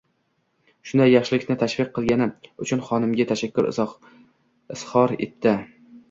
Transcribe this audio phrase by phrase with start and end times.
[0.91, 2.27] Shunday yaxshilikni tashviq qilgani
[2.65, 5.55] uchun xonimiga tashakkur izhor etdi.